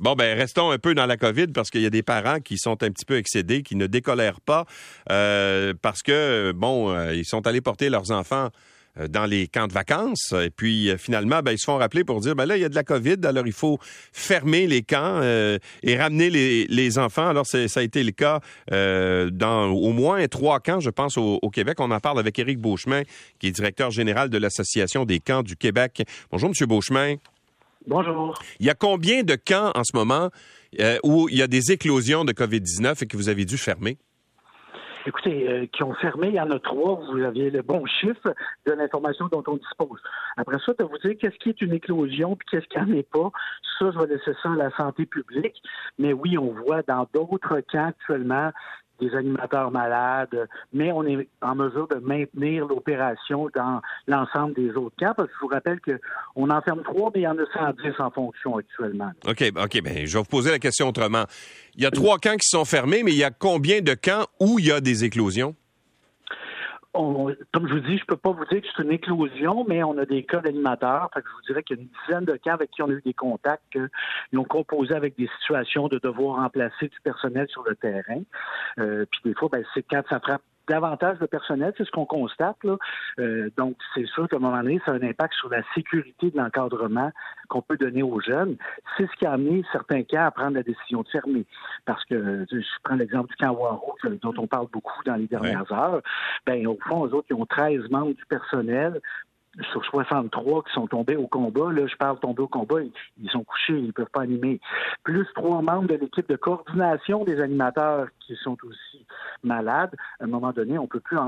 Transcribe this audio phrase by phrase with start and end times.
[0.00, 2.58] Bon, ben restons un peu dans la COVID parce qu'il y a des parents qui
[2.58, 4.66] sont un petit peu excédés, qui ne décolèrent pas
[5.10, 8.50] euh, parce que, bon, euh, ils sont allés porter leurs enfants
[9.00, 10.32] euh, dans les camps de vacances.
[10.32, 12.68] Et puis, finalement, ben, ils se font rappeler pour dire, ben là, il y a
[12.68, 13.78] de la COVID, alors il faut
[14.12, 17.28] fermer les camps et ramener les, enfants.
[17.28, 21.50] Alors, ça a été le cas dans au moins trois camps, je pense, au, au,
[21.50, 21.80] Québec.
[21.80, 23.02] On en parle avec Éric Beauchemin,
[23.38, 26.02] qui est directeur général de l'Association des camps du Québec.
[26.30, 27.16] Bonjour, Monsieur Beauchemin.
[27.88, 28.34] Bonjour.
[28.60, 30.28] Il y a combien de camps en ce moment
[30.78, 33.96] euh, où il y a des éclosions de COVID-19 et que vous avez dû fermer?
[35.06, 37.00] Écoutez, euh, qui ont fermé, il y en a trois.
[37.10, 38.34] Vous aviez le bon chiffre
[38.66, 39.98] de l'information dont on dispose.
[40.36, 43.08] Après ça, de vous dire qu'est-ce qui est une éclosion puis qu'est-ce qui n'en est
[43.10, 43.30] pas,
[43.78, 45.56] ça, je vais laisser ça à la santé publique.
[45.98, 48.50] Mais oui, on voit dans d'autres camps actuellement
[49.00, 54.96] des animateurs malades, mais on est en mesure de maintenir l'opération dans l'ensemble des autres
[54.98, 57.46] camps, parce que je vous rappelle qu'on en ferme trois, mais il y en a
[57.52, 59.10] 110 en fonction actuellement.
[59.26, 61.24] OK, OK, bien, je vais vous poser la question autrement.
[61.74, 64.26] Il y a trois camps qui sont fermés, mais il y a combien de camps
[64.40, 65.54] où il y a des éclosions?
[66.92, 69.96] Comme je vous dis, je peux pas vous dire que c'est une éclosion, mais on
[69.98, 71.10] a des cas d'animateurs.
[71.14, 73.02] je vous dirais qu'il y a une dizaine de cas avec qui on a eu
[73.04, 77.76] des contacts qui ont composé avec des situations de devoir remplacer du personnel sur le
[77.76, 78.22] terrain.
[78.78, 82.06] Euh, puis des fois, ben, c'est quand ça frappe davantage de personnel, c'est ce qu'on
[82.06, 82.56] constate.
[82.64, 82.76] Là.
[83.18, 86.30] Euh, donc, c'est sûr qu'à un moment donné, ça a un impact sur la sécurité
[86.30, 87.10] de l'encadrement
[87.48, 88.56] qu'on peut donner aux jeunes.
[88.96, 91.46] C'est ce qui a amené certains cas à prendre la décision de fermer.
[91.84, 95.70] Parce que, je prends l'exemple du camp Waro, dont on parle beaucoup dans les dernières
[95.72, 96.02] heures.
[96.46, 99.00] Ben, au fond, eux autres, ils ont 13 membres du personnel
[99.72, 102.76] sur 63 qui sont tombés au combat, là, je parle tombés au combat,
[103.18, 104.60] ils, sont couchés, ils ne peuvent pas animer.
[105.02, 109.04] Plus trois membres de l'équipe de coordination des animateurs qui sont aussi
[109.42, 109.94] malades.
[110.20, 111.18] À un moment donné, on ne peut plus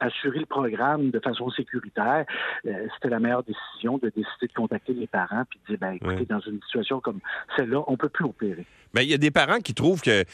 [0.00, 2.24] assurer le programme de façon sécuritaire.
[2.66, 5.92] Euh, c'était la meilleure décision de décider de contacter les parents puis de dire, ben,
[5.92, 7.20] écoutez, dans une situation comme
[7.56, 8.66] celle-là, on ne peut plus opérer.
[8.94, 10.24] Mais il y a des parents qui trouvent que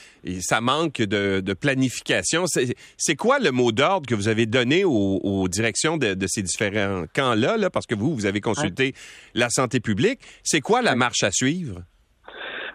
[0.40, 2.44] ça manque de, planification.
[2.46, 7.56] C'est quoi le mot d'ordre que vous avez donné aux, directions de, ces différents camps-là,
[7.56, 8.94] là, parce que vous, vous avez consulté
[9.34, 10.20] la santé publique?
[10.42, 11.82] C'est quoi la marche à suivre?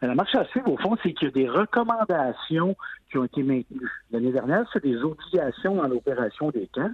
[0.02, 2.76] La marche à suivre, au fond, c'est qu'il y a des recommandations
[3.10, 3.92] qui ont été maintenues.
[4.12, 6.92] L'année dernière, c'est des obligations dans l'opération des camps.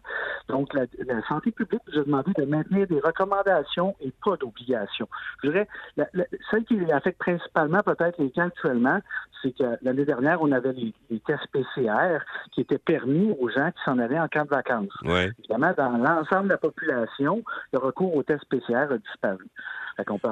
[0.47, 0.85] Donc, la,
[1.27, 5.07] santé publique nous a demandé de maintenir des recommandations et pas d'obligations.
[5.43, 5.67] Je dirais,
[5.97, 6.07] la,
[6.49, 8.99] celle qui affecte principalement peut-être les camps actuellement,
[9.41, 10.93] c'est que l'année dernière, on avait les,
[11.25, 12.19] tests PCR
[12.53, 14.93] qui étaient permis aux gens qui s'en allaient en camp de vacances.
[15.39, 19.45] Évidemment, dans l'ensemble de la population, le recours aux tests PCR a disparu.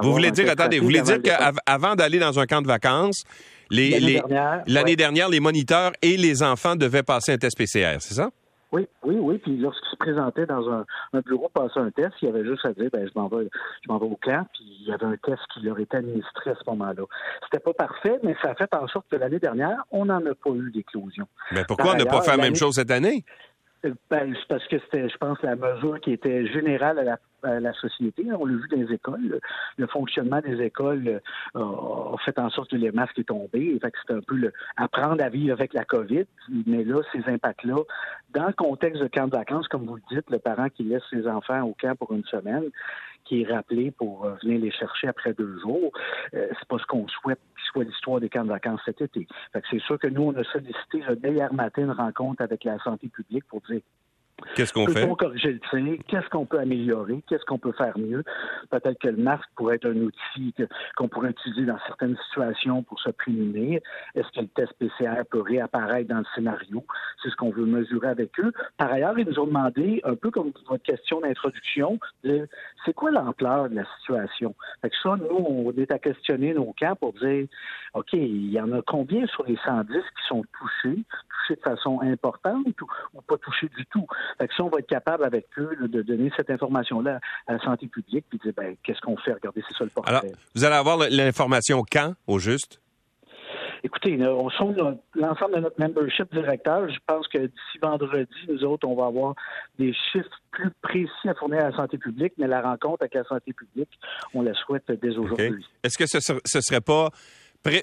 [0.02, 3.24] Vous voulez dire, attendez, vous voulez dire qu'avant d'aller dans un camp de vacances,
[3.70, 8.30] l'année dernière, les moniteurs et les enfants devaient passer un test PCR, c'est ça?
[8.74, 9.38] Oui, oui, oui.
[9.38, 10.84] Puis lorsqu'ils se présentaient dans un,
[11.22, 13.48] bureau passer un test, il y avait juste à dire ben je m'en vais,
[13.84, 16.52] je m'en vais au camp, puis il y avait un test qui leur était administré
[16.52, 17.04] à ce moment-là.
[17.44, 20.34] C'était pas parfait, mais ça a fait en sorte que l'année dernière, on n'en a
[20.34, 21.28] pas eu d'éclosion.
[21.52, 23.24] Mais pourquoi on n'a pas fait la même chose cette année?
[23.84, 27.74] Ben, c'est parce que c'était, je pense, la mesure qui était générale à la la
[27.74, 28.26] société.
[28.34, 29.40] On l'a vu dans les écoles.
[29.78, 31.22] Le fonctionnement des écoles
[31.56, 33.80] euh, a fait en sorte que les masques est tombé.
[33.82, 36.26] C'était un peu le, apprendre à vivre avec la COVID.
[36.66, 37.78] Mais là, ces impacts-là,
[38.34, 41.04] dans le contexte de camp de vacances, comme vous le dites, le parent qui laisse
[41.10, 42.70] ses enfants au camp pour une semaine,
[43.26, 45.92] qui est rappelé pour euh, venir les chercher après deux jours,
[46.34, 49.28] euh, c'est pas ce qu'on souhaite qu'il soit l'histoire des camps de vacances cet été.
[49.70, 53.08] C'est sûr que nous, on a sollicité le hier matin une rencontre avec la santé
[53.08, 53.82] publique pour dire
[54.56, 55.08] Qu'est-ce qu'on fait?
[55.16, 55.98] corriger le tir?
[56.08, 57.24] Qu'est-ce qu'on peut améliorer?
[57.28, 58.24] Qu'est-ce qu'on peut faire mieux?
[58.70, 60.54] Peut-être que le masque pourrait être un outil
[60.96, 63.80] qu'on pourrait utiliser dans certaines situations pour se prémunir.
[64.16, 66.86] Est-ce que le test PCR peut réapparaître dans le scénario?
[67.22, 68.52] C'est ce qu'on veut mesurer avec eux.
[68.78, 73.70] Par ailleurs, ils nous ont demandé, un peu comme votre question d'introduction, c'est quoi l'ampleur
[73.70, 74.56] de la situation?
[74.82, 77.48] Fait que ça, nous, on est à questionner nos camps pour dire,
[77.94, 81.04] OK, il y en a combien sur les 110 qui sont touchés,
[81.50, 82.66] de façon importante
[83.14, 84.06] ou pas touchés du tout?
[84.38, 87.60] Fait que ça, on va être capable avec eux de donner cette information-là à la
[87.60, 89.34] santé publique puis de dire ben, qu'est-ce qu'on fait?
[89.34, 90.16] Regardez, c'est ça le portrait.
[90.16, 90.24] Alors,
[90.56, 92.80] vous allez avoir l'information quand, au juste?
[93.86, 94.48] Écoutez, on
[95.16, 96.88] l'ensemble de notre membership directeur.
[96.90, 99.36] Je pense que d'ici vendredi, nous autres, on va avoir
[99.78, 103.26] des chiffres plus précis à fournir à la santé publique, mais la rencontre avec la
[103.26, 103.90] santé publique,
[104.34, 105.66] on la souhaite dès aujourd'hui.
[105.84, 107.10] Est-ce que ce, ce serait pas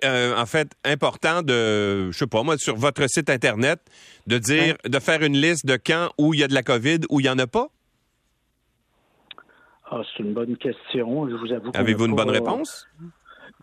[0.04, 3.80] euh, en fait, important de, je sais pas moi, sur votre site Internet,
[4.26, 7.00] de dire, de faire une liste de camps où il y a de la COVID,
[7.10, 7.68] où il n'y en a pas?
[9.90, 11.28] Ah, c'est une bonne question.
[11.28, 11.72] Je vous avoue.
[11.74, 12.86] Avez-vous une bonne réponse?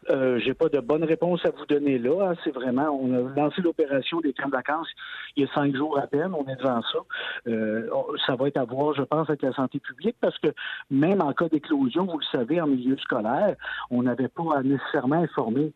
[0.10, 2.30] Euh, j'ai pas de bonne réponse à vous donner là.
[2.30, 2.36] Hein.
[2.44, 4.88] C'est vraiment, on a lancé l'opération des camps de vacances
[5.36, 6.34] il y a cinq jours à peine.
[6.34, 7.00] On est devant ça.
[7.48, 7.90] Euh,
[8.26, 10.48] ça va être à voir, je pense, avec la santé publique parce que
[10.90, 13.56] même en cas d'éclosion, vous le savez, en milieu scolaire,
[13.90, 15.74] on n'avait pas à nécessairement informer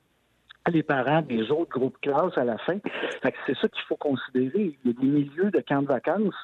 [0.69, 2.77] les parents des autres groupes classes à la fin.
[3.23, 4.77] c'est ça qu'il faut considérer.
[4.83, 6.35] Il y a des milieux de camps de vacances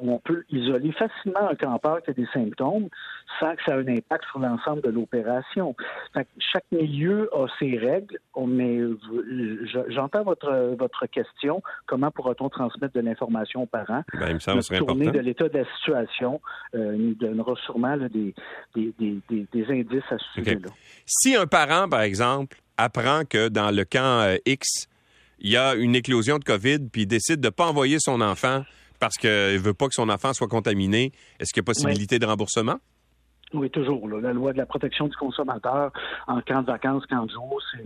[0.00, 2.88] où on peut isoler facilement un campeur qui a des symptômes
[3.38, 5.76] sans que ça ait un impact sur l'ensemble de l'opération.
[6.38, 8.80] Chaque milieu a ses règles, mais
[9.88, 11.62] j'entends votre, votre question.
[11.86, 14.02] Comment pourra-t-on transmettre de l'information aux parents?
[14.14, 16.40] Ben, il me semble tournée de l'état de la situation
[16.74, 18.34] euh, nous donnera sûrement des,
[18.74, 20.68] des, des, indices à ce sujet-là.
[21.06, 24.88] Si un parent, par exemple, apprend que dans le camp euh, X,
[25.38, 28.20] il y a une éclosion de COVID, puis il décide de ne pas envoyer son
[28.20, 28.64] enfant
[28.98, 32.18] parce qu'il ne veut pas que son enfant soit contaminé, est-ce qu'il y a possibilité
[32.18, 32.76] de remboursement?
[33.52, 34.06] Oui, toujours.
[34.08, 35.90] La loi de la protection du consommateur
[36.28, 37.82] en camp de vacances, camp de jour, c'est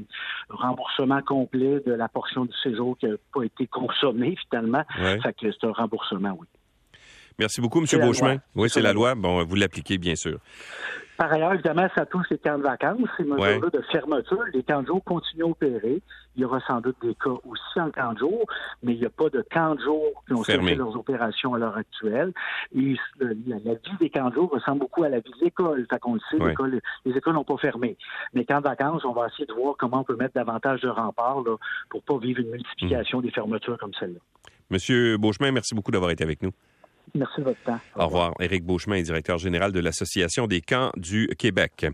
[0.51, 4.83] un remboursement complet de la portion du séjour qui n'a pas été consommée finalement.
[5.23, 6.47] Fait que c'est un remboursement, oui.
[7.39, 7.87] Merci beaucoup, M.
[8.01, 8.37] Beauchemin.
[8.55, 9.15] Oui, c'est la loi.
[9.15, 10.39] Bon, vous l'appliquez, bien sûr.
[11.17, 14.45] Par ailleurs, évidemment, ça touche les camps de vacances, ces mesures-là de fermeture.
[14.53, 16.03] Les camps de jour continuent à opérer.
[16.37, 18.45] Il y aura sans doute des cas aussi en camp de jour,
[18.83, 21.59] mais il n'y a pas de camps de jour qui ont fait leurs opérations à
[21.59, 22.33] l'heure actuelle.
[22.75, 25.87] Et la, vie des camps de jour ressemble beaucoup à la vie de l'école.
[25.89, 26.39] Fait qu'on le sait,
[27.05, 27.97] les écoles n'ont pas fermé.
[28.33, 30.89] Mais camps de vacances, on va essayer de voir comment on peut mettre davantage de
[30.89, 31.57] remparts là,
[31.91, 33.23] pour pas vivre une multiplication hmm.
[33.23, 34.19] des fermetures comme celle-là.
[34.71, 36.51] Monsieur Beauchemin, merci beaucoup d'avoir été avec nous.
[37.15, 37.79] Merci de votre temps.
[37.97, 38.33] Au, revoir.
[38.41, 41.73] Éric Beauchemin directeur général de l'Association des camps du Québec.